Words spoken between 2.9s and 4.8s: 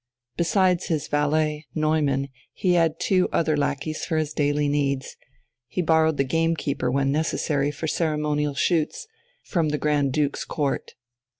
two other lackeys for his daily